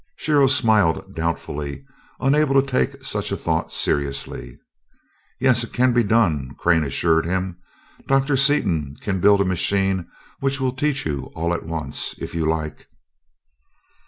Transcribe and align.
Shiro 0.15 0.47
smiled 0.47 1.13
doubtfully, 1.13 1.85
unable 2.19 2.59
to 2.59 2.65
take 2.65 3.03
such 3.03 3.31
a 3.31 3.37
thought 3.37 3.71
seriously. 3.71 4.57
"Yes, 5.39 5.63
it 5.63 5.73
can 5.73 5.93
be 5.93 6.03
done," 6.03 6.55
Crane 6.57 6.83
assured 6.83 7.23
him. 7.23 7.57
"Doctor 8.07 8.35
Seaton 8.35 8.97
can 8.99 9.19
build 9.21 9.41
a 9.41 9.45
machine 9.45 10.07
which 10.39 10.59
will 10.59 10.73
teach 10.73 11.05
you 11.05 11.31
all 11.35 11.53
at 11.53 11.67
once, 11.67 12.15
if 12.17 12.33
you 12.33 12.47
like." 12.47 12.87